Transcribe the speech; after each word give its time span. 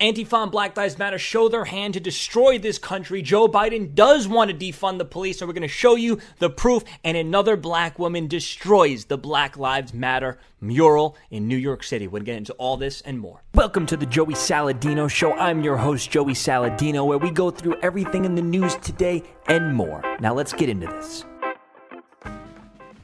Antifa 0.00 0.44
and 0.44 0.50
Black 0.50 0.74
Lives 0.78 0.96
Matter 0.96 1.18
show 1.18 1.50
their 1.50 1.66
hand 1.66 1.92
to 1.92 2.00
destroy 2.00 2.58
this 2.58 2.78
country. 2.78 3.20
Joe 3.20 3.46
Biden 3.46 3.94
does 3.94 4.26
want 4.26 4.50
to 4.50 4.56
defund 4.56 4.96
the 4.96 5.04
police, 5.04 5.42
and 5.42 5.48
we're 5.48 5.52
going 5.52 5.60
to 5.60 5.68
show 5.68 5.94
you 5.94 6.18
the 6.38 6.48
proof. 6.48 6.84
And 7.04 7.18
another 7.18 7.54
black 7.54 7.98
woman 7.98 8.26
destroys 8.26 9.04
the 9.04 9.18
Black 9.18 9.58
Lives 9.58 9.92
Matter 9.92 10.38
mural 10.58 11.18
in 11.30 11.48
New 11.48 11.56
York 11.56 11.82
City. 11.82 12.06
We're 12.06 12.20
going 12.20 12.24
to 12.24 12.30
get 12.32 12.36
into 12.38 12.52
all 12.54 12.78
this 12.78 13.02
and 13.02 13.18
more. 13.18 13.42
Welcome 13.54 13.84
to 13.86 13.96
the 13.98 14.06
Joey 14.06 14.32
Saladino 14.32 15.10
Show. 15.10 15.34
I'm 15.34 15.62
your 15.62 15.76
host, 15.76 16.10
Joey 16.10 16.32
Saladino, 16.32 17.06
where 17.06 17.18
we 17.18 17.30
go 17.30 17.50
through 17.50 17.78
everything 17.82 18.24
in 18.24 18.34
the 18.34 18.42
news 18.42 18.76
today 18.76 19.22
and 19.48 19.74
more. 19.74 20.02
Now 20.18 20.32
let's 20.32 20.54
get 20.54 20.70
into 20.70 20.86
this. 20.86 21.26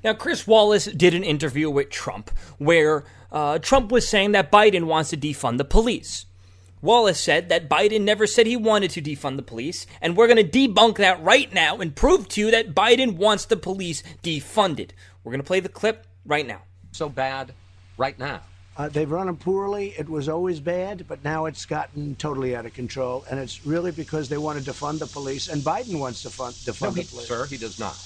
Now, 0.02 0.14
Chris 0.14 0.46
Wallace 0.46 0.86
did 0.86 1.12
an 1.12 1.24
interview 1.24 1.68
with 1.68 1.90
Trump 1.90 2.30
where 2.56 3.04
uh, 3.30 3.58
Trump 3.58 3.92
was 3.92 4.08
saying 4.08 4.32
that 4.32 4.50
Biden 4.50 4.84
wants 4.84 5.10
to 5.10 5.18
defund 5.18 5.58
the 5.58 5.64
police. 5.64 6.24
Wallace 6.86 7.20
said 7.20 7.48
that 7.48 7.68
Biden 7.68 8.02
never 8.02 8.26
said 8.26 8.46
he 8.46 8.56
wanted 8.56 8.92
to 8.92 9.02
defund 9.02 9.36
the 9.36 9.42
police, 9.42 9.86
and 10.00 10.16
we're 10.16 10.28
going 10.28 10.48
to 10.48 10.58
debunk 10.58 10.98
that 10.98 11.20
right 11.22 11.52
now 11.52 11.78
and 11.78 11.94
prove 11.94 12.28
to 12.28 12.40
you 12.40 12.50
that 12.52 12.74
Biden 12.74 13.16
wants 13.16 13.44
the 13.44 13.56
police 13.56 14.04
defunded. 14.22 14.90
We're 15.24 15.32
going 15.32 15.42
to 15.42 15.46
play 15.46 15.58
the 15.60 15.68
clip 15.68 16.06
right 16.24 16.46
now. 16.46 16.62
So 16.92 17.08
bad 17.08 17.52
right 17.98 18.16
now. 18.18 18.40
Uh, 18.76 18.88
they've 18.88 19.10
run 19.10 19.26
them 19.26 19.36
poorly. 19.36 19.94
It 19.98 20.08
was 20.08 20.28
always 20.28 20.60
bad, 20.60 21.06
but 21.08 21.24
now 21.24 21.46
it's 21.46 21.64
gotten 21.64 22.14
totally 22.14 22.54
out 22.54 22.66
of 22.66 22.74
control. 22.74 23.24
And 23.28 23.40
it's 23.40 23.66
really 23.66 23.90
because 23.90 24.28
they 24.28 24.38
want 24.38 24.62
to 24.62 24.70
defund 24.70 25.00
the 25.00 25.06
police, 25.06 25.48
and 25.48 25.62
Biden 25.62 25.98
wants 25.98 26.22
to 26.22 26.30
fund, 26.30 26.54
defund 26.54 26.82
No, 26.82 26.90
the 26.90 27.02
police. 27.04 27.26
sir, 27.26 27.46
he 27.46 27.56
does 27.56 27.80
not. 27.80 27.96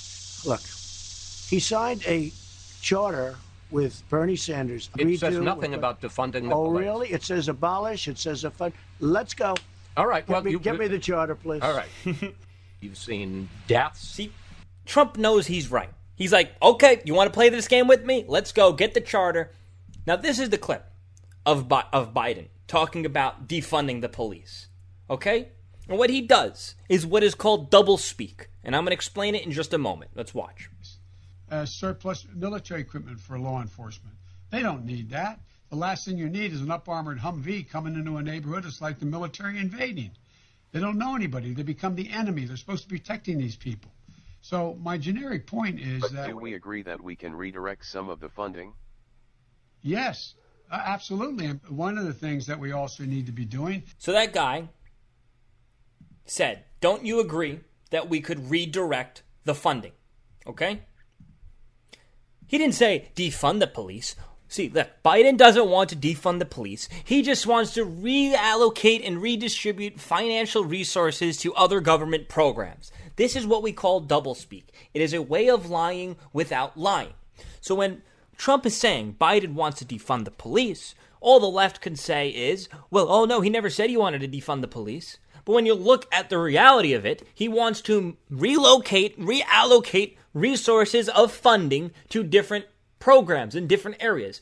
Look, 0.47 0.62
he 1.51 1.59
signed 1.61 2.03
a 2.06 2.33
charter 2.81 3.37
with 3.70 4.02
Bernie 4.09 4.37
Sanders. 4.37 4.91
It 4.97 5.02
agreed 5.02 5.20
says 5.20 5.34
to 5.34 5.41
nothing 5.42 5.70
with- 5.70 5.78
about 5.78 6.01
defunding 6.01 6.33
the 6.33 6.51
police. 6.51 6.52
Oh, 6.52 6.65
police. 6.70 6.84
really? 6.84 7.12
It 7.12 7.23
says 7.23 7.48
abolish. 7.48 8.09
It 8.09 8.19
says 8.19 8.45
a 8.45 8.51
fund. 8.51 8.73
Let's 9.01 9.34
go. 9.34 9.55
All 9.97 10.06
right. 10.06 10.27
Get, 10.27 10.33
well, 10.33 10.42
me, 10.42 10.51
you, 10.52 10.59
get 10.59 10.78
me 10.78 10.88
the 10.88 10.98
charter, 10.98 11.34
please. 11.34 11.62
All 11.62 11.75
right. 11.75 11.88
You've 12.80 12.97
seen 12.97 13.48
deaths. 13.67 14.00
See, 14.00 14.33
Trump 14.86 15.19
knows 15.19 15.47
he's 15.47 15.70
right. 15.70 15.91
He's 16.14 16.33
like, 16.33 16.53
okay, 16.62 17.00
you 17.05 17.14
want 17.14 17.28
to 17.28 17.34
play 17.34 17.48
this 17.48 17.69
game 17.69 17.86
with 17.89 18.05
me? 18.05 18.25
Let's 18.28 18.53
go. 18.53 18.72
Get 18.72 18.95
the 18.95 19.00
charter. 19.00 19.53
Now, 20.06 20.17
this 20.17 20.39
is 20.39 20.50
the 20.50 20.58
clip 20.58 20.84
of, 21.47 21.69
Bi- 21.69 21.84
of 21.92 22.12
Biden 22.14 22.48
talking 22.69 23.05
about 23.06 23.48
defunding 23.48 24.00
the 24.00 24.08
police. 24.08 24.69
Okay? 25.08 25.48
And 25.89 25.98
what 25.98 26.11
he 26.11 26.20
does 26.20 26.75
is 26.89 27.06
what 27.06 27.23
is 27.23 27.34
called 27.34 27.70
double 27.70 27.97
speak. 27.98 28.48
And 28.62 28.77
I'm 28.77 28.83
going 28.83 28.91
to 28.91 28.95
explain 28.95 29.34
it 29.34 29.45
in 29.45 29.50
just 29.52 29.73
a 29.75 29.78
moment. 29.78 30.12
Let's 30.14 30.34
watch. 30.34 30.70
Uh, 31.51 31.67
surplus 31.67 32.27
military 32.34 32.81
equipment 32.81 33.19
for 33.20 33.39
law 33.39 33.61
enforcement. 33.61 34.15
They 34.51 34.62
don't 34.62 34.84
need 34.84 35.11
that. 35.11 35.41
The 35.70 35.77
last 35.77 36.05
thing 36.05 36.19
you 36.19 36.29
need 36.29 36.53
is 36.53 36.61
an 36.61 36.70
up 36.70 36.89
armored 36.89 37.19
Humvee 37.19 37.69
coming 37.69 37.95
into 37.95 38.17
a 38.17 38.23
neighborhood. 38.23 38.65
It's 38.65 38.81
like 38.81 38.98
the 38.98 39.07
military 39.07 39.59
invading. 39.59 40.11
They 40.73 40.81
don't 40.81 40.98
know 40.98 41.15
anybody. 41.15 41.53
They 41.53 41.62
become 41.62 41.95
the 41.95 42.11
enemy. 42.11 42.45
They're 42.45 42.57
supposed 42.57 42.84
to 42.84 42.89
be 42.89 42.98
protecting 42.98 43.39
these 43.39 43.57
people. 43.57 43.91
So 44.42 44.77
my 44.81 44.98
generic 44.98 45.47
point 45.47 45.81
is 45.81 46.01
But 46.01 46.12
that 46.15 46.29
do 46.29 46.37
we 46.37 46.55
agree 46.55 46.83
that 46.83 47.01
we 47.03 47.15
can 47.15 47.34
redirect 47.34 47.85
some 47.85 48.09
of 48.09 48.20
the 48.20 48.29
funding? 48.29 48.73
yes, 49.83 50.35
absolutely. 50.73 51.47
And 51.47 51.61
one 51.69 51.98
of 51.98 52.05
the 52.05 52.14
things 52.14 52.47
that 52.47 52.59
we 52.59 52.73
also 52.73 53.05
need 53.05 53.27
to 53.27 53.33
be 53.33 53.45
doing 53.45 53.83
So 53.98 54.12
that 54.12 54.33
guy 54.33 54.69
said, 56.25 56.64
Don't 56.81 57.05
you 57.05 57.20
agree 57.20 57.61
that 57.91 58.09
we 58.09 58.20
could 58.20 58.51
redirect 58.51 59.23
the 59.45 59.55
funding? 59.55 59.92
Okay? 60.47 60.83
He 62.51 62.59
didn't 62.59 62.75
say 62.75 63.11
defund 63.15 63.61
the 63.61 63.69
police. 63.69 64.17
See, 64.48 64.70
look, 64.70 64.89
Biden 65.05 65.37
doesn't 65.37 65.69
want 65.69 65.89
to 65.91 65.97
defund 65.97 66.41
the 66.41 66.45
police. 66.45 66.89
He 67.05 67.23
just 67.23 67.47
wants 67.47 67.75
to 67.75 67.87
reallocate 67.87 69.07
and 69.07 69.23
redistribute 69.23 70.01
financial 70.01 70.65
resources 70.65 71.37
to 71.37 71.55
other 71.55 71.79
government 71.79 72.29
programs. 72.29 72.91
This 73.15 73.37
is 73.37 73.47
what 73.47 73.62
we 73.62 73.73
call 73.73 74.03
doublespeak. 74.03 74.65
It 74.92 75.01
is 75.01 75.15
a 75.15 75.23
way 75.23 75.48
of 75.48 75.70
lying 75.70 76.17
without 76.33 76.77
lying. 76.77 77.13
So 77.61 77.77
when 77.77 78.02
Trump 78.36 78.67
is 78.67 78.77
saying 78.77 79.19
Biden 79.20 79.55
wants 79.55 79.79
to 79.79 79.85
defund 79.85 80.24
the 80.24 80.33
police, 80.33 80.97
all 81.20 81.39
the 81.39 81.47
left 81.47 81.80
can 81.80 81.95
say 81.95 82.30
is, 82.30 82.69
well, 82.91 83.07
oh 83.08 83.27
no, 83.27 83.41
he 83.41 83.48
never 83.48 83.70
said 83.70 83.91
he 83.91 83.97
wanted 83.97 84.23
to 84.23 84.29
defund 84.29 84.61
the 84.61 84.67
police. 84.67 85.19
But 85.45 85.53
when 85.53 85.67
you 85.67 85.74
look 85.74 86.13
at 86.13 86.30
the 86.30 86.39
reality 86.39 86.95
of 86.95 87.07
it, 87.07 87.23
he 87.33 87.47
wants 87.47 87.80
to 87.83 88.17
relocate, 88.29 89.20
reallocate 89.20 90.17
resources 90.33 91.08
of 91.08 91.33
funding 91.33 91.92
to 92.08 92.23
different 92.23 92.67
programs 92.98 93.55
in 93.55 93.67
different 93.67 93.96
areas. 94.01 94.41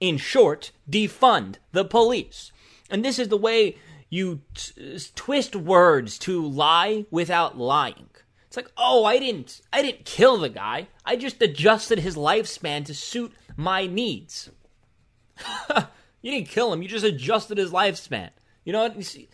In 0.00 0.18
short, 0.18 0.72
defund 0.88 1.56
the 1.72 1.84
police. 1.84 2.52
And 2.90 3.04
this 3.04 3.18
is 3.18 3.28
the 3.28 3.36
way 3.36 3.76
you 4.10 4.42
t- 4.54 4.98
twist 5.14 5.56
words 5.56 6.18
to 6.20 6.46
lie 6.46 7.06
without 7.10 7.58
lying. 7.58 8.10
It's 8.46 8.56
like, 8.56 8.70
"Oh, 8.76 9.04
I 9.04 9.18
didn't 9.18 9.60
I 9.72 9.82
didn't 9.82 10.04
kill 10.04 10.38
the 10.38 10.48
guy. 10.48 10.88
I 11.04 11.16
just 11.16 11.42
adjusted 11.42 11.98
his 11.98 12.16
lifespan 12.16 12.84
to 12.84 12.94
suit 12.94 13.32
my 13.56 13.86
needs." 13.86 14.50
you 16.22 16.30
didn't 16.30 16.48
kill 16.48 16.72
him. 16.72 16.82
You 16.82 16.88
just 16.88 17.04
adjusted 17.04 17.58
his 17.58 17.72
lifespan. 17.72 18.30
You 18.64 18.72
know 18.72 18.82
what? 18.82 18.96
You 18.96 19.02
see, 19.02 19.28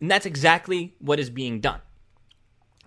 and 0.00 0.10
that's 0.10 0.26
exactly 0.26 0.94
what 0.98 1.20
is 1.20 1.30
being 1.30 1.60
done. 1.60 1.80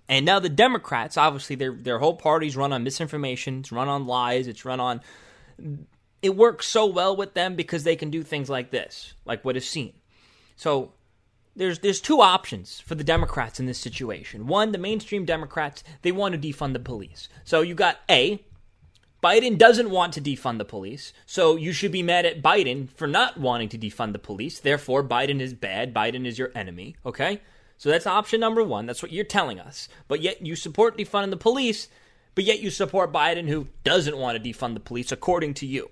And 0.08 0.24
now 0.24 0.38
the 0.38 0.48
Democrats, 0.48 1.16
obviously, 1.16 1.56
their 1.56 1.72
their 1.72 1.98
whole 1.98 2.16
party's 2.16 2.56
run 2.56 2.72
on 2.72 2.84
misinformation. 2.84 3.60
It's 3.60 3.72
run 3.72 3.88
on 3.88 4.06
lies. 4.06 4.46
It's 4.46 4.64
run 4.64 4.80
on. 4.80 5.00
It 6.22 6.36
works 6.36 6.66
so 6.66 6.86
well 6.86 7.16
with 7.16 7.34
them 7.34 7.56
because 7.56 7.84
they 7.84 7.96
can 7.96 8.10
do 8.10 8.22
things 8.22 8.48
like 8.48 8.70
this, 8.70 9.14
like 9.24 9.44
what 9.44 9.56
is 9.56 9.68
seen. 9.68 9.94
So 10.56 10.92
there's 11.56 11.80
there's 11.80 12.00
two 12.00 12.20
options 12.20 12.80
for 12.80 12.94
the 12.94 13.04
Democrats 13.04 13.58
in 13.58 13.66
this 13.66 13.78
situation. 13.78 14.46
One, 14.46 14.72
the 14.72 14.78
mainstream 14.78 15.24
Democrats 15.24 15.82
they 16.02 16.12
want 16.12 16.40
to 16.40 16.52
defund 16.52 16.72
the 16.74 16.78
police. 16.78 17.28
So 17.44 17.62
you 17.62 17.74
got 17.74 17.98
a 18.08 18.44
Biden 19.22 19.58
doesn't 19.58 19.90
want 19.90 20.12
to 20.12 20.20
defund 20.20 20.58
the 20.58 20.64
police, 20.64 21.12
so 21.24 21.56
you 21.56 21.72
should 21.72 21.90
be 21.90 22.02
mad 22.02 22.26
at 22.26 22.42
Biden 22.42 22.88
for 22.90 23.08
not 23.08 23.38
wanting 23.38 23.68
to 23.70 23.78
defund 23.78 24.12
the 24.12 24.18
police. 24.18 24.60
Therefore, 24.60 25.02
Biden 25.02 25.40
is 25.40 25.54
bad. 25.54 25.92
Biden 25.92 26.26
is 26.26 26.38
your 26.38 26.52
enemy. 26.54 26.96
Okay, 27.04 27.40
so 27.78 27.90
that's 27.90 28.06
option 28.06 28.40
number 28.40 28.62
one. 28.62 28.86
That's 28.86 29.02
what 29.02 29.12
you're 29.12 29.24
telling 29.24 29.60
us. 29.60 29.88
But 30.08 30.20
yet 30.20 30.44
you 30.44 30.56
support 30.56 30.96
defunding 30.96 31.30
the 31.30 31.36
police, 31.36 31.88
but 32.34 32.44
yet 32.44 32.60
you 32.60 32.70
support 32.70 33.12
Biden 33.12 33.48
who 33.48 33.68
doesn't 33.84 34.16
want 34.16 34.42
to 34.42 34.52
defund 34.52 34.74
the 34.74 34.80
police, 34.80 35.12
according 35.12 35.54
to 35.54 35.66
you. 35.66 35.90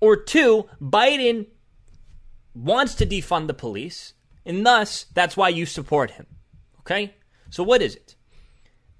Or 0.00 0.16
two, 0.16 0.68
Biden 0.80 1.46
wants 2.54 2.94
to 2.96 3.06
defund 3.06 3.46
the 3.46 3.54
police, 3.54 4.14
and 4.44 4.66
thus 4.66 5.06
that's 5.14 5.36
why 5.36 5.48
you 5.48 5.66
support 5.66 6.12
him. 6.12 6.26
Okay? 6.80 7.14
So 7.50 7.62
what 7.62 7.82
is 7.82 7.94
it? 7.94 8.15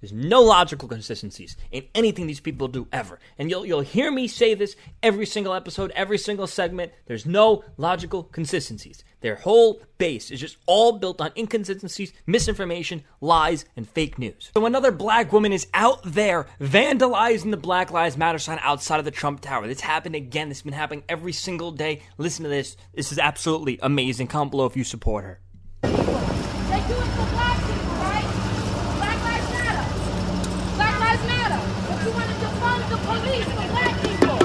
There's 0.01 0.13
no 0.13 0.43
logical 0.43 0.89
consistencies 0.89 1.57
in 1.71 1.85
anything 1.95 2.27
these 2.27 2.41
people 2.41 2.69
do 2.69 2.87
ever. 2.93 3.19
And 3.39 3.51
you'll 3.51 3.65
you'll 3.67 3.81
hear 3.81 4.11
me 4.11 4.29
say 4.29 4.55
this 4.55 4.77
every 5.03 5.27
single 5.27 5.55
episode, 5.55 5.91
every 5.93 6.19
single 6.19 6.47
segment. 6.47 6.93
There's 7.07 7.27
no 7.27 7.65
logical 7.77 8.23
consistencies. 8.25 9.03
Their 9.23 9.37
whole 9.37 9.81
base 9.99 10.31
is 10.31 10.41
just 10.41 10.59
all 10.67 10.99
built 10.99 11.21
on 11.21 11.33
inconsistencies, 11.37 12.13
misinformation, 12.27 13.03
lies, 13.21 13.65
and 13.75 13.89
fake 13.89 14.19
news. 14.19 14.51
So 14.55 14.67
another 14.67 14.93
black 14.93 15.33
woman 15.33 15.53
is 15.53 15.67
out 15.73 16.01
there 16.05 16.47
vandalizing 16.61 17.51
the 17.51 17.57
Black 17.57 17.91
Lives 17.91 18.17
Matter 18.17 18.39
sign 18.39 18.61
outside 18.63 18.99
of 18.99 19.05
the 19.05 19.11
Trump 19.11 19.41
Tower. 19.41 19.67
This 19.67 19.81
happened 19.81 20.15
again. 20.15 20.49
This 20.51 20.59
has 20.59 20.63
been 20.63 20.75
happening 20.75 21.03
every 21.09 21.33
single 21.33 21.73
day. 21.73 22.03
Listen 22.19 22.45
to 22.45 22.49
this. 22.51 22.77
This 22.95 23.11
is 23.11 23.19
absolutely 23.19 23.79
amazing. 23.83 24.27
Comment 24.27 24.51
below 24.51 24.67
if 24.67 24.77
you 24.77 24.85
support 24.85 25.25
her. 25.25 25.41
They 25.83 25.89
do 25.89 25.97
it 25.97 27.09
for 27.17 27.27
black 27.33 27.59
people, 27.67 27.95
right? 28.05 28.29
Black 28.99 29.23
lives 29.25 29.51
matter. 29.51 29.85
Black 31.17 31.25
lives 31.25 31.25
matter. 31.33 31.61
But 31.89 31.97
you 32.05 32.11
want 32.13 32.29
to 32.29 32.37
defund 32.45 32.83
the 32.93 32.99
police 33.09 33.49
for 33.57 33.65
black 33.73 33.95
people. 34.05 34.37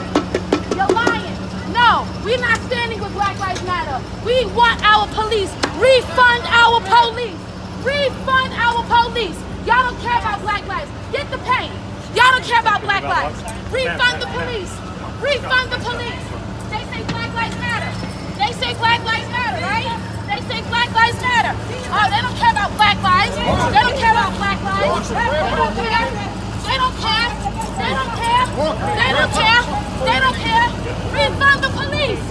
You're 0.77 0.93
lying. 0.95 1.35
No, 1.75 2.07
we're 2.23 2.39
not 2.39 2.59
standing 2.67 2.99
with 3.01 3.11
Black 3.13 3.37
Lives 3.39 3.63
Matter. 3.63 3.99
We 4.25 4.45
want 4.55 4.79
our 4.83 5.07
police. 5.11 5.51
Refund 5.75 6.43
our 6.47 6.79
police. 6.79 7.39
Refund 7.83 8.53
our 8.55 8.83
police. 8.87 9.35
Y'all 9.67 9.83
don't 9.83 9.99
care 9.99 10.19
about 10.19 10.39
black 10.41 10.65
lives. 10.67 10.89
Get 11.11 11.29
the 11.31 11.39
pain. 11.39 11.71
Y'all 12.15 12.31
don't 12.39 12.45
care 12.45 12.61
about 12.61 12.81
black 12.81 13.03
lives. 13.03 13.41
Refund 13.71 14.21
the 14.21 14.27
police. 14.31 14.71
Refund 15.19 15.71
the 15.71 15.79
police. 15.83 16.23
They 16.71 16.83
say 16.87 17.03
black 17.11 17.33
lives 17.35 17.57
matter. 17.59 17.91
They 18.39 18.51
say 18.55 18.73
black 18.79 19.03
lives 19.03 19.27
matter, 19.27 19.59
right? 19.59 19.91
They 20.27 20.39
say 20.47 20.61
black 20.69 20.93
lives 20.95 21.19
matter. 21.19 21.51
Oh, 21.91 22.07
they 22.07 22.21
don't 22.23 22.37
care 22.39 22.51
about 22.51 22.71
black 22.79 22.95
lives. 23.03 23.35
They 23.35 23.81
don't 23.83 23.97
care 23.99 24.11
about 24.15 24.31
black 24.39 24.59
lives. 24.63 26.30
They 26.71 26.77
don't 26.77 26.95
care. 27.03 27.27
They 27.75 27.91
don't 27.91 28.15
care. 28.15 28.45
They 28.47 29.11
don't 29.11 29.11
care. 29.11 29.11
They 29.11 29.11
don't 29.11 29.33
care. 29.35 29.61
They 30.07 30.19
don't 30.23 30.39
care. 30.39 30.67
Refund 31.11 31.59
the 31.61 31.69
police. 31.75 32.23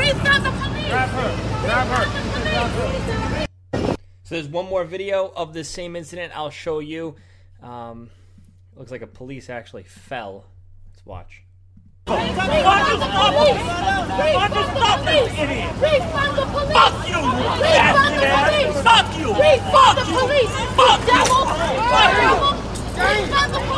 Refund 0.00 0.42
the 0.46 0.52
police. 0.56 0.92
Refund 0.92 2.08
the 2.08 2.64
police. 2.72 3.48
So 4.24 4.34
there's 4.36 4.48
one 4.48 4.64
more 4.64 4.84
video 4.84 5.30
of 5.36 5.52
this 5.52 5.68
same 5.68 5.94
incident 5.94 6.32
I'll 6.34 6.48
show 6.48 6.78
you. 6.78 7.16
Um, 7.62 8.08
looks 8.76 8.90
like 8.90 9.02
a 9.02 9.06
police 9.06 9.50
actually 9.50 9.82
fell. 9.82 10.46
Let's 10.88 11.04
watch. 11.04 11.42
Refund 12.06 12.38
the 12.40 13.08
police! 13.12 13.60
Refund 14.16 14.52
the 14.56 14.72
police! 15.04 15.36
Refund 15.82 16.32
the 16.38 16.46
police! 16.46 16.72
Fuck 16.72 16.96
you! 17.08 17.20
Refund 17.60 18.14
the 18.16 18.24
police! 18.40 18.72
Fuck 18.82 19.08
you! 19.18 19.28
Refund 19.36 19.94
the 19.98 20.04
police! 20.16 20.52
Fuck 20.76 21.00
devil! 21.06 21.44
Devil! 21.44 21.60
Refund 21.84 22.10
the 22.16 22.40
police! 22.40 22.51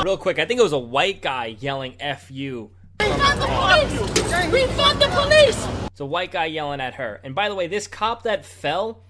Real 0.05 0.19
quick, 0.19 0.39
I 0.39 0.45
think 0.45 0.61
it 0.61 0.63
was 0.63 0.75
a 0.75 0.79
white 0.79 1.23
guy 1.23 1.57
yelling 1.61 1.95
"F 1.99 2.31
you." 2.31 2.73
Refund 3.01 3.41
the 3.41 3.47
police! 3.47 4.53
Refund 4.53 5.01
the 5.01 5.09
police! 5.09 5.69
It's 5.87 6.01
a 6.01 6.05
white 6.05 6.31
guy 6.31 6.45
yelling 6.45 6.83
at 6.83 6.97
her. 6.97 7.23
And 7.25 7.35
by 7.35 7.49
the 7.49 7.55
way, 7.55 7.69
this 7.69 7.87
cop 7.87 8.25
that 8.25 8.45
fell, 8.45 9.03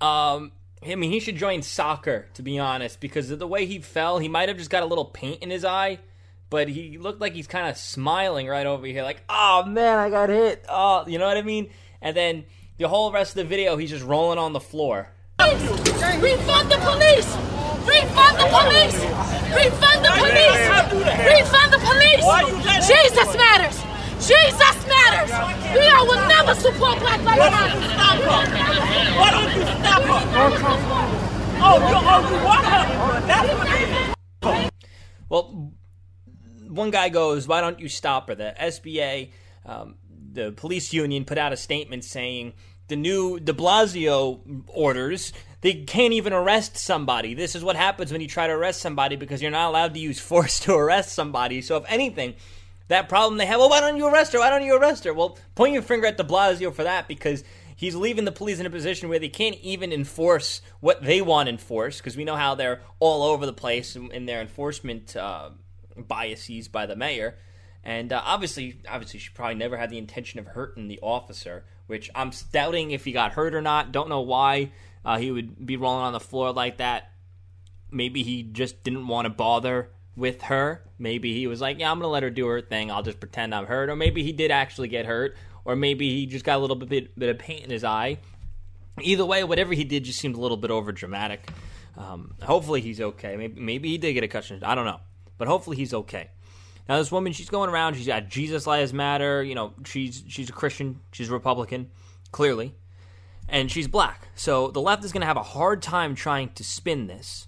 um, 0.00 0.52
I 0.82 0.94
mean, 0.94 1.10
he 1.10 1.20
should 1.20 1.36
join 1.36 1.60
soccer 1.60 2.26
to 2.32 2.42
be 2.42 2.58
honest, 2.58 3.00
because 3.00 3.30
of 3.30 3.38
the 3.38 3.46
way 3.46 3.66
he 3.66 3.80
fell, 3.80 4.18
he 4.18 4.28
might 4.28 4.48
have 4.48 4.56
just 4.56 4.70
got 4.70 4.82
a 4.82 4.86
little 4.86 5.04
paint 5.04 5.42
in 5.42 5.50
his 5.50 5.62
eye, 5.62 5.98
but 6.48 6.70
he 6.70 6.96
looked 6.96 7.20
like 7.20 7.34
he's 7.34 7.46
kind 7.46 7.68
of 7.68 7.76
smiling 7.76 8.48
right 8.48 8.66
over 8.66 8.86
here, 8.86 9.02
like, 9.02 9.22
"Oh 9.28 9.64
man, 9.66 9.98
I 9.98 10.08
got 10.08 10.30
hit." 10.30 10.64
Oh, 10.70 11.04
you 11.06 11.18
know 11.18 11.26
what 11.26 11.36
I 11.36 11.42
mean? 11.42 11.68
And 12.00 12.16
then 12.16 12.46
the 12.78 12.88
whole 12.88 13.12
rest 13.12 13.32
of 13.32 13.36
the 13.36 13.44
video, 13.44 13.76
he's 13.76 13.90
just 13.90 14.06
rolling 14.06 14.38
on 14.38 14.54
the 14.54 14.58
floor. 14.58 15.10
Refund 15.38 16.72
the 16.72 16.78
police! 16.80 17.59
Refund 17.86 18.36
the 18.38 18.48
police! 18.50 18.98
Refund 19.56 20.04
the 20.04 20.12
police! 20.20 20.64
Refund 21.24 21.72
the 21.72 21.80
police! 21.80 22.24
Jesus 22.86 23.36
matters! 23.36 23.76
Jesus 24.20 24.76
matters! 24.86 25.30
We 25.74 25.88
all 25.88 26.06
will 26.06 26.28
never 26.28 26.54
support 26.54 26.98
Black 27.00 27.22
Lives 27.22 27.40
Matter! 27.40 27.80
Why 29.16 29.30
don't 29.30 29.54
you 29.54 29.62
stop 29.62 30.02
her? 30.02 31.20
Oh, 31.62 31.76
you, 31.76 31.96
oh, 31.96 32.20
you 32.30 32.44
want 32.44 32.64
her? 32.66 33.26
That's 33.26 33.48
what 33.58 33.68
it 33.68 33.88
is. 34.64 34.70
Well, 35.28 35.72
one 36.68 36.90
guy 36.90 37.08
goes, 37.08 37.46
"Why 37.46 37.60
don't 37.60 37.78
you 37.80 37.88
stop 37.88 38.28
her?" 38.28 38.34
The 38.34 38.54
SBA, 38.58 39.30
um, 39.66 39.96
the 40.32 40.52
police 40.52 40.92
union, 40.92 41.24
put 41.24 41.38
out 41.38 41.52
a 41.52 41.56
statement 41.56 42.04
saying 42.04 42.54
the 42.90 42.96
new 42.96 43.40
De 43.40 43.54
Blasio 43.54 44.62
orders 44.68 45.32
they 45.60 45.74
can't 45.74 46.14
even 46.14 46.32
arrest 46.32 46.76
somebody. 46.76 47.34
This 47.34 47.54
is 47.54 47.62
what 47.62 47.76
happens 47.76 48.12
when 48.12 48.20
you 48.20 48.28
try 48.28 48.46
to 48.46 48.52
arrest 48.52 48.80
somebody 48.80 49.16
because 49.16 49.42
you're 49.42 49.50
not 49.50 49.68
allowed 49.68 49.94
to 49.94 50.00
use 50.00 50.18
force 50.30 50.60
to 50.60 50.74
arrest 50.74 51.12
somebody. 51.12 51.60
So 51.60 51.76
if 51.76 51.84
anything, 51.88 52.34
that 52.88 53.08
problem 53.08 53.38
they 53.38 53.46
have, 53.46 53.60
well, 53.60 53.70
why 53.70 53.80
don't 53.80 53.96
you 53.96 54.06
arrest 54.06 54.32
her? 54.32 54.38
Why 54.38 54.50
don't 54.50 54.64
you 54.64 54.76
arrest 54.76 55.04
her? 55.04 55.14
Well, 55.14 55.38
point 55.54 55.72
your 55.72 55.82
finger 55.82 56.06
at 56.06 56.16
De 56.16 56.24
Blasio 56.24 56.72
for 56.72 56.84
that 56.84 57.08
because 57.08 57.44
he's 57.76 57.94
leaving 57.94 58.24
the 58.24 58.32
police 58.32 58.58
in 58.58 58.66
a 58.66 58.70
position 58.70 59.08
where 59.08 59.18
they 59.18 59.28
can't 59.28 59.56
even 59.56 59.92
enforce 59.92 60.62
what 60.80 61.02
they 61.02 61.20
want 61.20 61.48
enforced 61.48 61.98
because 61.98 62.16
we 62.16 62.24
know 62.24 62.36
how 62.36 62.54
they're 62.54 62.80
all 62.98 63.22
over 63.22 63.44
the 63.44 63.52
place 63.52 63.96
in, 63.96 64.10
in 64.12 64.26
their 64.26 64.40
enforcement 64.40 65.14
uh, 65.14 65.50
biases 65.96 66.68
by 66.68 66.86
the 66.86 66.96
mayor. 66.96 67.36
And 67.82 68.12
uh, 68.12 68.20
obviously, 68.24 68.80
obviously, 68.88 69.20
she 69.20 69.30
probably 69.30 69.54
never 69.54 69.76
had 69.76 69.90
the 69.90 69.98
intention 69.98 70.38
of 70.38 70.48
hurting 70.48 70.88
the 70.88 70.98
officer, 71.02 71.64
which 71.86 72.10
I'm 72.14 72.30
doubting 72.52 72.90
if 72.90 73.04
he 73.04 73.12
got 73.12 73.32
hurt 73.32 73.54
or 73.54 73.62
not. 73.62 73.92
Don't 73.92 74.08
know 74.08 74.20
why 74.20 74.72
uh, 75.04 75.18
he 75.18 75.30
would 75.30 75.66
be 75.66 75.76
rolling 75.76 76.04
on 76.04 76.12
the 76.12 76.20
floor 76.20 76.52
like 76.52 76.76
that. 76.78 77.10
Maybe 77.90 78.22
he 78.22 78.42
just 78.42 78.84
didn't 78.84 79.08
want 79.08 79.26
to 79.26 79.30
bother 79.30 79.90
with 80.14 80.42
her. 80.42 80.82
Maybe 80.98 81.32
he 81.34 81.46
was 81.46 81.60
like, 81.60 81.80
"Yeah, 81.80 81.90
I'm 81.90 81.98
gonna 81.98 82.12
let 82.12 82.22
her 82.22 82.30
do 82.30 82.46
her 82.46 82.60
thing. 82.60 82.90
I'll 82.90 83.02
just 83.02 83.18
pretend 83.18 83.54
I'm 83.54 83.66
hurt." 83.66 83.88
Or 83.88 83.96
maybe 83.96 84.22
he 84.22 84.32
did 84.32 84.50
actually 84.50 84.88
get 84.88 85.06
hurt. 85.06 85.36
Or 85.64 85.76
maybe 85.76 86.14
he 86.14 86.26
just 86.26 86.44
got 86.44 86.58
a 86.58 86.60
little 86.60 86.76
bit, 86.76 87.18
bit 87.18 87.28
of 87.28 87.38
paint 87.38 87.64
in 87.64 87.70
his 87.70 87.84
eye. 87.84 88.18
Either 89.02 89.24
way, 89.24 89.44
whatever 89.44 89.72
he 89.72 89.84
did 89.84 90.04
just 90.04 90.18
seemed 90.18 90.36
a 90.36 90.40
little 90.40 90.56
bit 90.56 90.70
over 90.70 90.92
dramatic. 90.92 91.48
Um, 91.96 92.34
hopefully 92.42 92.80
he's 92.80 93.00
okay. 93.00 93.36
Maybe 93.36 93.60
maybe 93.60 93.88
he 93.88 93.98
did 93.98 94.12
get 94.12 94.24
a 94.24 94.28
concussion. 94.28 94.62
I 94.62 94.74
don't 94.74 94.84
know, 94.84 95.00
but 95.38 95.48
hopefully 95.48 95.76
he's 95.76 95.94
okay. 95.94 96.30
Now 96.88 96.98
this 96.98 97.12
woman, 97.12 97.32
she's 97.32 97.50
going 97.50 97.70
around. 97.70 97.94
She's 97.94 98.06
got 98.06 98.28
Jesus 98.28 98.66
Lives 98.66 98.92
Matter. 98.92 99.42
You 99.42 99.54
know, 99.54 99.72
she's 99.84 100.24
she's 100.28 100.48
a 100.48 100.52
Christian. 100.52 101.00
She's 101.12 101.30
a 101.30 101.32
Republican, 101.32 101.90
clearly, 102.32 102.74
and 103.48 103.70
she's 103.70 103.88
black. 103.88 104.28
So 104.34 104.70
the 104.70 104.80
left 104.80 105.04
is 105.04 105.12
going 105.12 105.22
to 105.22 105.26
have 105.26 105.36
a 105.36 105.42
hard 105.42 105.82
time 105.82 106.14
trying 106.14 106.50
to 106.54 106.64
spin 106.64 107.06
this, 107.06 107.46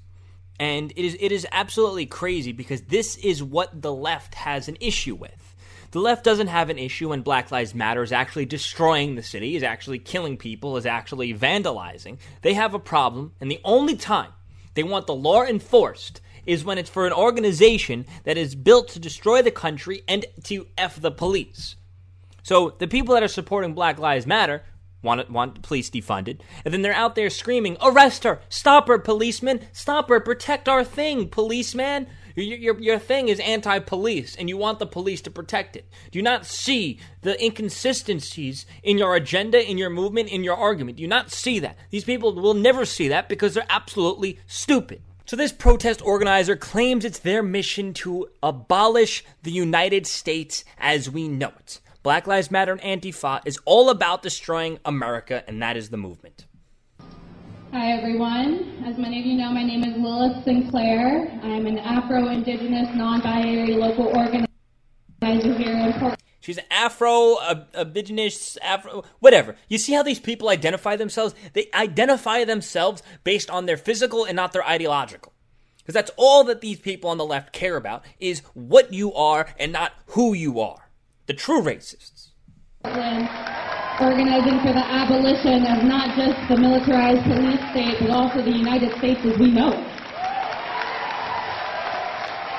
and 0.60 0.92
it 0.92 1.04
is 1.04 1.16
it 1.20 1.32
is 1.32 1.46
absolutely 1.50 2.06
crazy 2.06 2.52
because 2.52 2.82
this 2.82 3.16
is 3.16 3.42
what 3.42 3.82
the 3.82 3.92
left 3.92 4.34
has 4.34 4.68
an 4.68 4.76
issue 4.80 5.14
with. 5.14 5.52
The 5.92 6.00
left 6.00 6.24
doesn't 6.24 6.46
have 6.46 6.70
an 6.70 6.78
issue 6.78 7.10
when 7.10 7.20
Black 7.20 7.50
Lives 7.50 7.74
Matter 7.74 8.02
is 8.02 8.12
actually 8.12 8.46
destroying 8.46 9.14
the 9.14 9.22
city, 9.22 9.56
is 9.56 9.62
actually 9.62 9.98
killing 9.98 10.38
people, 10.38 10.78
is 10.78 10.86
actually 10.86 11.34
vandalizing. 11.34 12.16
They 12.40 12.54
have 12.54 12.72
a 12.72 12.78
problem, 12.78 13.32
and 13.42 13.50
the 13.50 13.60
only 13.62 13.96
time 13.96 14.32
they 14.72 14.82
want 14.82 15.06
the 15.06 15.14
law 15.14 15.42
enforced 15.42 16.22
is 16.46 16.64
when 16.64 16.78
it's 16.78 16.90
for 16.90 17.06
an 17.06 17.12
organization 17.12 18.06
that 18.24 18.36
is 18.36 18.54
built 18.54 18.88
to 18.88 18.98
destroy 18.98 19.42
the 19.42 19.50
country 19.50 20.02
and 20.08 20.24
to 20.44 20.66
F 20.76 21.00
the 21.00 21.10
police. 21.10 21.76
So 22.42 22.74
the 22.78 22.88
people 22.88 23.14
that 23.14 23.22
are 23.22 23.28
supporting 23.28 23.74
Black 23.74 23.98
Lives 23.98 24.26
Matter 24.26 24.62
want 25.02 25.30
want 25.30 25.54
the 25.54 25.60
police 25.60 25.90
defunded, 25.90 26.40
and 26.64 26.72
then 26.72 26.82
they're 26.82 26.92
out 26.92 27.14
there 27.14 27.30
screaming, 27.30 27.76
"Arrest 27.82 28.24
her! 28.24 28.40
Stop 28.48 28.88
her, 28.88 28.98
policeman! 28.98 29.60
Stop 29.72 30.08
her! 30.08 30.20
Protect 30.20 30.68
our 30.68 30.84
thing, 30.84 31.28
policeman!" 31.28 32.06
Your, 32.34 32.56
your, 32.56 32.80
your 32.80 32.98
thing 32.98 33.28
is 33.28 33.40
anti 33.40 33.78
police, 33.78 34.36
and 34.36 34.48
you 34.48 34.56
want 34.56 34.78
the 34.78 34.86
police 34.86 35.20
to 35.22 35.30
protect 35.30 35.76
it. 35.76 35.86
Do 36.10 36.18
you 36.18 36.22
not 36.22 36.46
see 36.46 36.98
the 37.20 37.42
inconsistencies 37.44 38.64
in 38.82 38.98
your 38.98 39.14
agenda, 39.14 39.62
in 39.62 39.76
your 39.78 39.90
movement, 39.90 40.30
in 40.30 40.44
your 40.44 40.56
argument? 40.56 40.96
Do 40.96 41.02
you 41.02 41.08
not 41.08 41.30
see 41.30 41.58
that? 41.58 41.76
These 41.90 42.04
people 42.04 42.34
will 42.34 42.54
never 42.54 42.84
see 42.84 43.08
that 43.08 43.28
because 43.28 43.54
they're 43.54 43.66
absolutely 43.68 44.38
stupid. 44.46 45.02
So, 45.24 45.36
this 45.36 45.52
protest 45.52 46.02
organizer 46.04 46.56
claims 46.56 47.04
it's 47.04 47.20
their 47.20 47.42
mission 47.44 47.94
to 47.94 48.28
abolish 48.42 49.24
the 49.44 49.52
United 49.52 50.06
States 50.06 50.64
as 50.78 51.08
we 51.08 51.28
know 51.28 51.52
it. 51.60 51.80
Black 52.02 52.26
Lives 52.26 52.50
Matter 52.50 52.72
and 52.72 53.02
Antifa 53.02 53.40
is 53.44 53.58
all 53.64 53.88
about 53.88 54.22
destroying 54.22 54.80
America, 54.84 55.44
and 55.46 55.62
that 55.62 55.76
is 55.76 55.90
the 55.90 55.96
movement. 55.96 56.46
Hi 57.72 57.92
everyone. 57.92 58.84
As 58.84 58.98
many 58.98 59.20
of 59.20 59.26
you 59.26 59.34
know, 59.34 59.52
my 59.52 59.62
name 59.62 59.84
is 59.84 59.96
Lilith 59.96 60.44
Sinclair. 60.44 61.30
I'm 61.42 61.66
an 61.66 61.78
Afro-Indigenous, 61.78 62.88
non-binary 62.94 63.74
local 63.74 64.08
organizer 64.08 65.56
here 65.56 65.72
in 65.72 65.92
Portland. 65.92 66.21
She's 66.42 66.58
Afro, 66.72 67.36
indigenous, 67.72 68.56
Afro, 68.58 69.04
whatever. 69.20 69.54
You 69.68 69.78
see 69.78 69.92
how 69.92 70.02
these 70.02 70.18
people 70.18 70.48
identify 70.48 70.96
themselves? 70.96 71.36
They 71.52 71.68
identify 71.72 72.44
themselves 72.44 73.00
based 73.22 73.48
on 73.48 73.66
their 73.66 73.76
physical 73.76 74.24
and 74.24 74.34
not 74.34 74.52
their 74.52 74.66
ideological. 74.66 75.32
Because 75.78 75.94
that's 75.94 76.10
all 76.16 76.42
that 76.44 76.60
these 76.60 76.80
people 76.80 77.10
on 77.10 77.18
the 77.18 77.24
left 77.24 77.52
care 77.52 77.76
about 77.76 78.04
is 78.18 78.40
what 78.54 78.92
you 78.92 79.14
are 79.14 79.46
and 79.56 79.72
not 79.72 79.92
who 80.06 80.34
you 80.34 80.58
are. 80.58 80.90
The 81.26 81.34
true 81.34 81.62
racists. 81.62 82.30
Organizing 82.84 84.58
for 84.60 84.72
the 84.72 84.84
abolition 84.84 85.64
of 85.64 85.84
not 85.84 86.16
just 86.16 86.48
the 86.48 86.56
militarized 86.56 87.22
police 87.22 87.60
state, 87.70 87.98
but 88.00 88.10
also 88.10 88.42
the 88.42 88.50
United 88.50 88.98
States 88.98 89.20
as 89.24 89.38
we 89.38 89.52
know. 89.52 89.70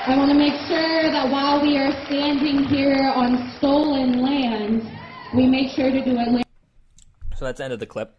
I 0.06 0.18
want 0.18 0.30
to 0.30 0.36
make 0.36 0.52
sure 0.68 1.02
that 1.10 1.30
while 1.30 1.62
we 1.62 1.78
are 1.78 1.90
standing 2.04 2.64
here 2.64 3.10
on 3.16 3.50
stolen 3.56 4.20
land, 4.20 4.86
we 5.34 5.46
make 5.46 5.70
sure 5.70 5.90
to 5.90 6.04
do 6.04 6.18
it. 6.18 6.46
So 7.36 7.46
that's 7.46 7.58
end 7.58 7.72
of 7.72 7.80
the 7.80 7.86
clip. 7.86 8.14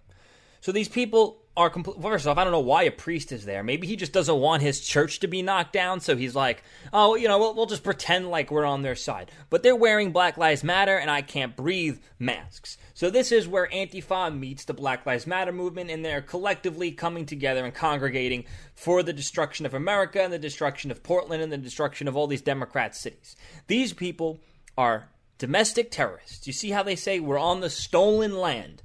So 0.62 0.72
these 0.72 0.90
people 0.90 1.45
are. 1.58 1.70
First 1.70 2.28
off, 2.28 2.38
I 2.38 2.44
don't 2.44 2.52
know 2.52 2.60
why 2.60 2.84
a 2.84 2.92
priest 2.92 3.32
is 3.32 3.46
there. 3.46 3.64
Maybe 3.64 3.88
he 3.88 3.96
just 3.96 4.12
doesn't 4.12 4.40
want 4.40 4.62
his 4.62 4.80
church 4.82 5.20
to 5.20 5.28
be 5.28 5.42
knocked 5.42 5.74
down, 5.74 6.00
so 6.00 6.16
he's 6.16 6.36
like, 6.36 6.64
oh, 6.94 7.16
you 7.16 7.28
know, 7.28 7.38
we'll, 7.38 7.56
we'll 7.56 7.66
just 7.66 7.84
pretend 7.84 8.30
like 8.30 8.52
we're 8.52 8.66
on 8.66 8.82
their 8.82 8.96
side. 8.96 9.32
But 9.50 9.64
they're 9.64 9.76
wearing 9.76 10.12
Black 10.12 10.38
Lives 10.38 10.64
Matter 10.64 10.98
and 10.98 11.10
I 11.10 11.22
can't 11.22 11.56
breathe 11.56 12.00
masks. 12.20 12.78
So 12.94 13.10
this 13.10 13.32
is 13.32 13.48
where 13.48 13.68
Antifa 13.68 14.38
meets 14.38 14.66
the 14.66 14.74
Black 14.74 15.06
Lives 15.06 15.28
Matter 15.28 15.52
movement, 15.52 15.90
and 15.92 16.04
they're 16.04 16.22
collectively 16.22 16.92
coming 16.92 17.26
together 17.26 17.66
and 17.66 17.74
congregating 17.74 18.46
for 18.74 19.04
the 19.04 19.14
destruction 19.14 19.66
of 19.66 19.74
America 19.74 20.22
and 20.22 20.32
the 20.32 20.40
destruction 20.40 20.92
of 20.92 21.04
Portland 21.04 21.44
and 21.44 21.52
the 21.52 21.58
destruction 21.58 22.08
of 22.08 22.16
all 22.16 22.28
these 22.28 22.42
Democrat 22.42 22.96
cities. 22.96 23.36
These 23.68 23.94
people 23.94 24.40
are 24.78 25.10
domestic 25.38 25.92
terrorists. 25.92 26.48
You 26.48 26.54
see 26.54 26.70
how 26.70 26.84
they 26.84 26.96
say 26.96 27.20
we're 27.20 27.38
on 27.38 27.60
the 27.60 27.70
stolen 27.70 28.38
land. 28.38 28.82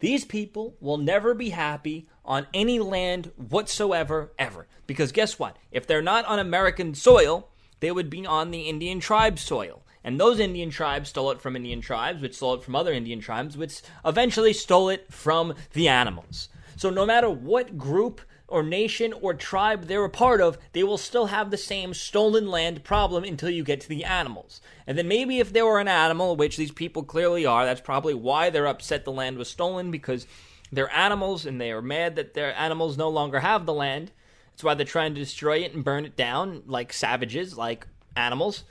These 0.00 0.24
people 0.24 0.76
will 0.80 0.98
never 0.98 1.34
be 1.34 1.50
happy 1.50 2.08
on 2.24 2.46
any 2.54 2.78
land 2.78 3.32
whatsoever, 3.36 4.32
ever. 4.38 4.68
Because 4.86 5.12
guess 5.12 5.38
what? 5.38 5.56
If 5.72 5.86
they're 5.86 6.02
not 6.02 6.24
on 6.26 6.38
American 6.38 6.94
soil, 6.94 7.48
they 7.80 7.90
would 7.90 8.10
be 8.10 8.26
on 8.26 8.50
the 8.50 8.62
Indian 8.62 9.00
tribe 9.00 9.38
soil. 9.38 9.82
And 10.04 10.18
those 10.18 10.38
Indian 10.38 10.70
tribes 10.70 11.10
stole 11.10 11.32
it 11.32 11.40
from 11.40 11.56
Indian 11.56 11.80
tribes, 11.80 12.22
which 12.22 12.36
stole 12.36 12.54
it 12.54 12.62
from 12.62 12.76
other 12.76 12.92
Indian 12.92 13.20
tribes, 13.20 13.56
which 13.56 13.82
eventually 14.04 14.52
stole 14.52 14.88
it 14.88 15.12
from 15.12 15.54
the 15.72 15.88
animals. 15.88 16.48
So 16.76 16.90
no 16.90 17.04
matter 17.04 17.28
what 17.28 17.76
group 17.76 18.20
or 18.48 18.62
nation 18.62 19.12
or 19.12 19.34
tribe 19.34 19.84
they're 19.84 20.04
a 20.04 20.10
part 20.10 20.40
of, 20.40 20.58
they 20.72 20.82
will 20.82 20.98
still 20.98 21.26
have 21.26 21.50
the 21.50 21.56
same 21.56 21.94
stolen 21.94 22.48
land 22.48 22.82
problem 22.82 23.22
until 23.22 23.50
you 23.50 23.62
get 23.62 23.80
to 23.82 23.88
the 23.88 24.04
animals. 24.04 24.60
And 24.86 24.96
then 24.96 25.06
maybe 25.06 25.38
if 25.38 25.52
they 25.52 25.62
were 25.62 25.78
an 25.78 25.88
animal, 25.88 26.34
which 26.34 26.56
these 26.56 26.72
people 26.72 27.04
clearly 27.04 27.44
are, 27.44 27.64
that's 27.64 27.80
probably 27.80 28.14
why 28.14 28.50
they're 28.50 28.66
upset 28.66 29.04
the 29.04 29.12
land 29.12 29.36
was 29.36 29.50
stolen 29.50 29.90
because 29.90 30.26
they're 30.72 30.92
animals 30.94 31.46
and 31.46 31.60
they 31.60 31.70
are 31.70 31.82
mad 31.82 32.16
that 32.16 32.34
their 32.34 32.58
animals 32.58 32.96
no 32.96 33.08
longer 33.08 33.40
have 33.40 33.66
the 33.66 33.74
land. 33.74 34.10
That's 34.50 34.64
why 34.64 34.74
they're 34.74 34.86
trying 34.86 35.14
to 35.14 35.20
destroy 35.20 35.58
it 35.58 35.74
and 35.74 35.84
burn 35.84 36.04
it 36.04 36.16
down 36.16 36.62
like 36.66 36.92
savages, 36.92 37.56
like 37.56 37.86
animals. 38.16 38.64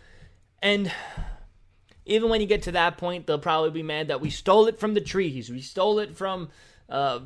And 0.62 0.92
even 2.08 2.30
when 2.30 2.42
you 2.42 2.48
get 2.48 2.64
to 2.64 2.72
that 2.74 2.98
point, 2.98 3.28
they'll 3.28 3.40
probably 3.40 3.72
be 3.72 3.84
mad 3.84 4.08
that 4.08 4.22
we 4.22 4.30
stole 4.30 4.68
it 4.68 4.80
from 4.80 4.94
the 4.94 5.02
trees. 5.02 5.50
We 5.50 5.62
stole 5.62 6.00
it 6.00 6.16
from 6.16 6.50
uh, 6.90 7.20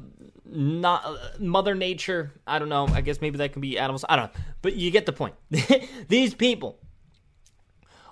not 0.46 1.06
uh, 1.06 1.18
Mother 1.40 1.76
Nature. 1.76 2.34
I 2.46 2.60
don't 2.60 2.70
know. 2.70 2.88
I 2.88 3.02
guess 3.02 3.22
maybe 3.22 3.38
that 3.38 3.54
can 3.54 3.62
be 3.62 3.78
animals. 3.78 4.04
I 4.10 4.16
don't 4.16 4.34
know. 4.34 4.42
But 4.62 4.76
you 4.76 4.92
get 4.92 5.06
the 5.06 5.14
point. 5.14 5.36
These 6.08 6.34
people 6.34 6.80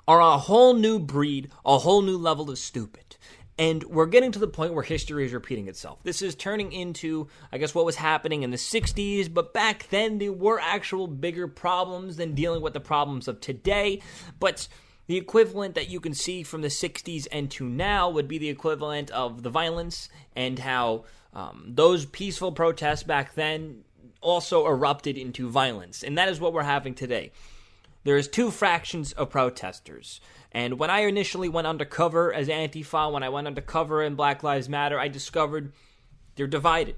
are 0.08 0.22
a 0.22 0.38
whole 0.38 0.74
new 0.74 1.00
breed, 1.00 1.52
a 1.66 1.78
whole 1.80 2.02
new 2.02 2.18
level 2.18 2.50
of 2.50 2.58
stupid. 2.58 3.18
And 3.58 3.84
we're 3.84 4.06
getting 4.06 4.32
to 4.32 4.40
the 4.40 4.48
point 4.48 4.74
where 4.74 4.84
history 4.84 5.26
is 5.26 5.34
repeating 5.34 5.68
itself. 5.68 6.02
This 6.04 6.22
is 6.22 6.34
turning 6.34 6.72
into, 6.72 7.28
I 7.52 7.58
guess, 7.58 7.76
what 7.76 7.84
was 7.84 7.98
happening 7.98 8.44
in 8.44 8.52
the 8.52 8.58
60s, 8.58 9.32
but 9.34 9.54
back 9.54 9.88
then 9.90 10.18
there 10.18 10.32
were 10.32 10.62
actual 10.62 11.08
bigger 11.08 11.46
problems 11.48 12.16
than 12.16 12.36
dealing 12.36 12.62
with 12.62 12.72
the 12.72 12.80
problems 12.80 13.28
of 13.28 13.42
today. 13.42 14.02
But 14.40 14.70
the 15.10 15.18
equivalent 15.18 15.74
that 15.74 15.90
you 15.90 16.00
can 16.00 16.14
see 16.14 16.44
from 16.44 16.62
the 16.62 16.68
60s 16.68 17.28
and 17.32 17.50
to 17.50 17.68
now 17.68 18.08
would 18.08 18.28
be 18.28 18.38
the 18.38 18.50
equivalent 18.50 19.10
of 19.10 19.42
the 19.42 19.50
violence 19.50 20.08
and 20.36 20.60
how 20.60 21.04
um, 21.34 21.64
those 21.66 22.06
peaceful 22.06 22.52
protests 22.52 23.02
back 23.02 23.34
then 23.34 23.84
also 24.22 24.68
erupted 24.68 25.18
into 25.18 25.50
violence. 25.50 26.04
And 26.04 26.16
that 26.20 26.30
is 26.30 26.40
what 26.40 26.54
we're 26.54 26.62
having 26.62 26.94
today. 26.94 27.32
There's 28.04 28.28
two 28.28 28.52
fractions 28.52 29.12
of 29.14 29.32
protesters. 29.32 30.22
And 30.52 30.78
when 30.78 30.92
I 30.92 31.00
initially 31.00 31.50
went 31.50 31.66
undercover 31.66 32.32
as 32.32 32.48
Antifa, 32.48 33.12
when 33.12 33.24
I 33.24 33.30
went 33.30 33.48
undercover 33.48 34.04
in 34.04 34.14
Black 34.14 34.44
Lives 34.44 34.70
Matter, 34.70 35.00
I 35.00 35.08
discovered 35.08 35.74
they're 36.36 36.46
divided. 36.46 36.98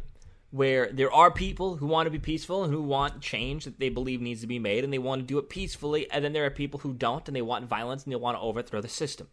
Where 0.51 0.91
there 0.91 1.11
are 1.11 1.31
people 1.31 1.77
who 1.77 1.87
want 1.87 2.07
to 2.07 2.11
be 2.11 2.19
peaceful 2.19 2.63
and 2.63 2.73
who 2.73 2.83
want 2.83 3.21
change 3.21 3.65
that 3.65 3.79
they 3.79 3.89
believe 3.89 4.21
needs 4.21 4.41
to 4.41 4.47
be 4.47 4.59
made 4.59 4.83
and 4.83 4.91
they 4.91 4.99
want 4.99 5.21
to 5.21 5.25
do 5.25 5.37
it 5.39 5.49
peacefully, 5.49 6.11
and 6.11 6.23
then 6.23 6.33
there 6.33 6.45
are 6.45 6.51
people 6.51 6.81
who 6.81 6.93
don't 6.93 7.27
and 7.27 7.35
they 7.35 7.41
want 7.41 7.65
violence 7.65 8.03
and 8.03 8.11
they 8.11 8.17
want 8.17 8.37
to 8.37 8.41
overthrow 8.41 8.81
the 8.81 8.89
system. 8.89 9.27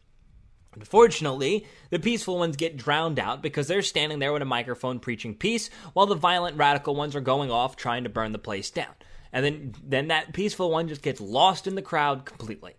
Unfortunately, 0.74 1.66
the 1.90 1.98
peaceful 1.98 2.38
ones 2.38 2.56
get 2.56 2.76
drowned 2.76 3.18
out 3.18 3.42
because 3.42 3.66
they're 3.66 3.82
standing 3.82 4.20
there 4.20 4.32
with 4.32 4.42
a 4.42 4.46
microphone 4.46 5.00
preaching 5.00 5.34
peace, 5.34 5.70
while 5.92 6.06
the 6.06 6.14
violent 6.14 6.56
radical 6.56 6.94
ones 6.94 7.16
are 7.16 7.20
going 7.20 7.50
off 7.50 7.74
trying 7.74 8.04
to 8.04 8.10
burn 8.10 8.32
the 8.32 8.38
place 8.38 8.70
down. 8.70 8.94
And 9.32 9.44
then, 9.44 9.74
then 9.82 10.08
that 10.08 10.32
peaceful 10.32 10.70
one 10.70 10.88
just 10.88 11.02
gets 11.02 11.20
lost 11.20 11.66
in 11.66 11.74
the 11.74 11.82
crowd 11.82 12.24
completely. 12.24 12.76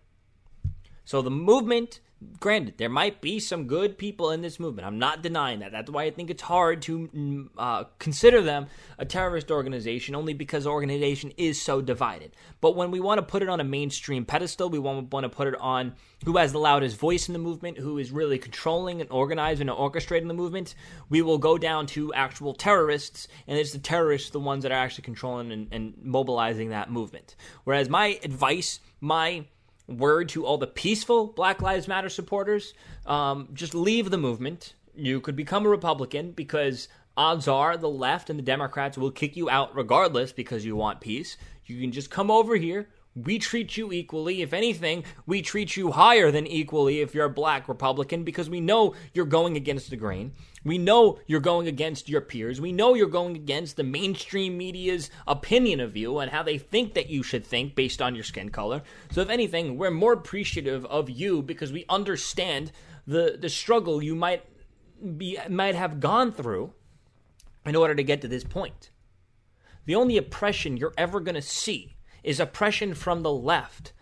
So 1.04 1.20
the 1.20 1.30
movement, 1.30 2.00
granted, 2.38 2.74
there 2.76 2.88
might 2.88 3.20
be 3.20 3.40
some 3.40 3.66
good 3.66 3.96
people 3.96 4.30
in 4.30 4.42
this 4.42 4.60
movement. 4.60 4.86
I'm 4.86 4.98
not 4.98 5.22
denying 5.22 5.60
that. 5.60 5.72
That's 5.72 5.90
why 5.90 6.04
I 6.04 6.10
think 6.10 6.28
it's 6.28 6.42
hard 6.42 6.82
to 6.82 7.08
mm, 7.08 7.48
uh, 7.56 7.84
consider 7.98 8.42
them 8.42 8.66
a 8.98 9.04
terrorist 9.04 9.50
organization, 9.50 10.14
only 10.14 10.34
because 10.34 10.64
the 10.64 10.70
organization 10.70 11.32
is 11.36 11.60
so 11.60 11.80
divided. 11.80 12.32
But 12.60 12.76
when 12.76 12.90
we 12.90 13.00
want 13.00 13.18
to 13.18 13.22
put 13.22 13.42
it 13.42 13.48
on 13.48 13.60
a 13.60 13.64
mainstream 13.64 14.24
pedestal, 14.24 14.68
we 14.68 14.78
want, 14.78 15.10
want 15.12 15.24
to 15.24 15.30
put 15.30 15.48
it 15.48 15.56
on 15.60 15.94
who 16.24 16.36
has 16.36 16.52
the 16.52 16.58
loudest 16.58 16.98
voice 16.98 17.28
in 17.28 17.32
the 17.32 17.38
movement, 17.38 17.78
who 17.78 17.96
is 17.98 18.10
really 18.10 18.38
controlling 18.38 19.00
and 19.00 19.10
organizing 19.10 19.68
and 19.68 19.78
orchestrating 19.78 20.28
the 20.28 20.34
movement, 20.34 20.74
we 21.08 21.22
will 21.22 21.38
go 21.38 21.56
down 21.56 21.86
to 21.86 22.12
actual 22.12 22.52
terrorists, 22.52 23.28
and 23.46 23.58
it's 23.58 23.72
the 23.72 23.78
terrorists 23.78 24.30
the 24.30 24.40
ones 24.40 24.62
that 24.62 24.72
are 24.72 24.78
actually 24.78 25.04
controlling 25.04 25.50
and, 25.50 25.68
and 25.72 25.94
mobilizing 26.02 26.70
that 26.70 26.90
movement. 26.90 27.34
Whereas 27.64 27.88
my 27.88 28.18
advice, 28.22 28.80
my 29.00 29.46
word 29.90 30.28
to 30.30 30.46
all 30.46 30.58
the 30.58 30.66
peaceful 30.66 31.26
Black 31.26 31.60
Lives 31.60 31.88
Matter 31.88 32.08
supporters 32.08 32.74
um, 33.06 33.48
just 33.52 33.74
leave 33.74 34.10
the 34.10 34.18
movement. 34.18 34.74
You 34.94 35.20
could 35.20 35.36
become 35.36 35.66
a 35.66 35.68
Republican 35.68 36.32
because 36.32 36.88
odds 37.16 37.48
are 37.48 37.76
the 37.76 37.88
left 37.88 38.30
and 38.30 38.38
the 38.38 38.42
Democrats 38.42 38.96
will 38.96 39.10
kick 39.10 39.36
you 39.36 39.50
out 39.50 39.74
regardless 39.74 40.32
because 40.32 40.64
you 40.64 40.76
want 40.76 41.00
peace. 41.00 41.36
You 41.66 41.80
can 41.80 41.92
just 41.92 42.10
come 42.10 42.30
over 42.30 42.56
here. 42.56 42.88
We 43.16 43.40
treat 43.40 43.76
you 43.76 43.92
equally. 43.92 44.40
If 44.40 44.52
anything, 44.52 45.02
we 45.26 45.42
treat 45.42 45.76
you 45.76 45.90
higher 45.90 46.30
than 46.30 46.46
equally 46.46 47.00
if 47.00 47.12
you're 47.12 47.24
a 47.24 47.30
black 47.30 47.68
Republican 47.68 48.22
because 48.22 48.48
we 48.48 48.60
know 48.60 48.94
you're 49.12 49.26
going 49.26 49.56
against 49.56 49.90
the 49.90 49.96
grain. 49.96 50.32
We 50.62 50.78
know 50.78 51.18
you're 51.26 51.40
going 51.40 51.66
against 51.66 52.08
your 52.08 52.20
peers. 52.20 52.60
We 52.60 52.70
know 52.70 52.94
you're 52.94 53.08
going 53.08 53.34
against 53.34 53.76
the 53.76 53.82
mainstream 53.82 54.56
media's 54.56 55.10
opinion 55.26 55.80
of 55.80 55.96
you 55.96 56.18
and 56.18 56.30
how 56.30 56.44
they 56.44 56.58
think 56.58 56.94
that 56.94 57.08
you 57.08 57.24
should 57.24 57.44
think 57.44 57.74
based 57.74 58.00
on 58.00 58.14
your 58.14 58.24
skin 58.24 58.50
color. 58.50 58.82
So, 59.10 59.22
if 59.22 59.30
anything, 59.30 59.76
we're 59.76 59.90
more 59.90 60.12
appreciative 60.12 60.84
of 60.86 61.10
you 61.10 61.42
because 61.42 61.72
we 61.72 61.86
understand 61.88 62.70
the, 63.06 63.36
the 63.40 63.48
struggle 63.48 64.02
you 64.02 64.14
might 64.14 64.44
be 65.16 65.38
might 65.48 65.74
have 65.74 65.98
gone 65.98 66.30
through 66.30 66.74
in 67.66 67.74
order 67.74 67.94
to 67.94 68.04
get 68.04 68.20
to 68.20 68.28
this 68.28 68.44
point. 68.44 68.90
The 69.86 69.96
only 69.96 70.16
oppression 70.16 70.76
you're 70.76 70.94
ever 70.96 71.20
going 71.20 71.34
to 71.34 71.42
see 71.42 71.94
is 72.22 72.40
oppression 72.40 72.94
from 72.94 73.22
the 73.22 73.32
left 73.32 73.92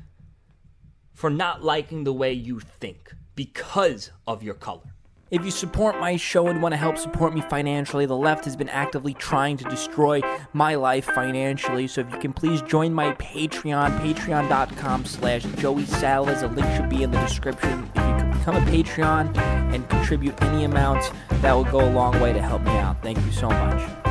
for 1.12 1.30
not 1.30 1.64
liking 1.64 2.04
the 2.04 2.12
way 2.12 2.32
you 2.32 2.60
think 2.60 3.12
because 3.34 4.10
of 4.26 4.42
your 4.42 4.54
color. 4.54 4.94
If 5.30 5.44
you 5.44 5.50
support 5.50 6.00
my 6.00 6.16
show 6.16 6.46
and 6.46 6.62
want 6.62 6.72
to 6.72 6.78
help 6.78 6.96
support 6.96 7.34
me 7.34 7.42
financially, 7.42 8.06
the 8.06 8.16
left 8.16 8.46
has 8.46 8.56
been 8.56 8.70
actively 8.70 9.12
trying 9.12 9.58
to 9.58 9.64
destroy 9.64 10.22
my 10.54 10.74
life 10.74 11.04
financially. 11.04 11.86
So 11.86 12.00
if 12.00 12.10
you 12.10 12.18
can 12.18 12.32
please 12.32 12.62
join 12.62 12.94
my 12.94 13.12
Patreon, 13.14 14.00
patreon.com 14.00 15.04
slash 15.04 15.42
Joey 15.58 15.84
Salads. 15.84 16.42
A 16.42 16.48
link 16.48 16.66
should 16.74 16.88
be 16.88 17.02
in 17.02 17.10
the 17.10 17.20
description. 17.20 17.90
If 17.94 17.96
you 17.96 18.16
can 18.16 18.38
become 18.38 18.56
a 18.56 18.60
Patreon 18.60 19.36
and 19.74 19.86
contribute 19.90 20.40
any 20.40 20.64
amount, 20.64 21.12
that 21.42 21.52
will 21.52 21.64
go 21.64 21.80
a 21.80 21.92
long 21.92 22.18
way 22.20 22.32
to 22.32 22.40
help 22.40 22.62
me 22.62 22.72
out. 22.78 23.02
Thank 23.02 23.18
you 23.18 23.32
so 23.32 23.50
much. 23.50 24.07